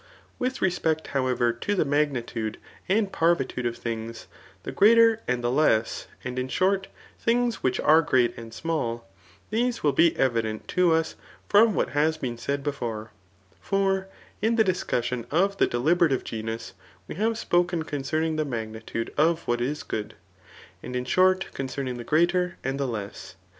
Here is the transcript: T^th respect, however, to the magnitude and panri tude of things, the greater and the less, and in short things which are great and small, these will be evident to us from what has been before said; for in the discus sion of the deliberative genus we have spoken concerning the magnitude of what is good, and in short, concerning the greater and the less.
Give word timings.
T^th 0.41 0.61
respect, 0.61 1.05
however, 1.09 1.53
to 1.53 1.75
the 1.75 1.85
magnitude 1.85 2.57
and 2.89 3.11
panri 3.11 3.47
tude 3.47 3.67
of 3.67 3.77
things, 3.77 4.25
the 4.63 4.71
greater 4.71 5.21
and 5.27 5.43
the 5.43 5.51
less, 5.51 6.07
and 6.23 6.39
in 6.39 6.47
short 6.47 6.87
things 7.19 7.61
which 7.61 7.79
are 7.79 8.01
great 8.01 8.35
and 8.35 8.51
small, 8.51 9.07
these 9.51 9.83
will 9.83 9.91
be 9.91 10.17
evident 10.17 10.67
to 10.69 10.91
us 10.91 11.13
from 11.47 11.75
what 11.75 11.89
has 11.89 12.17
been 12.17 12.33
before 12.63 13.11
said; 13.11 13.59
for 13.61 14.07
in 14.41 14.55
the 14.55 14.63
discus 14.63 15.05
sion 15.05 15.27
of 15.29 15.57
the 15.57 15.67
deliberative 15.67 16.23
genus 16.23 16.73
we 17.07 17.13
have 17.13 17.37
spoken 17.37 17.83
concerning 17.83 18.37
the 18.37 18.43
magnitude 18.43 19.13
of 19.19 19.47
what 19.47 19.61
is 19.61 19.83
good, 19.83 20.15
and 20.81 20.95
in 20.95 21.05
short, 21.05 21.45
concerning 21.53 21.97
the 21.99 22.03
greater 22.03 22.57
and 22.63 22.79
the 22.79 22.87
less. 22.87 23.35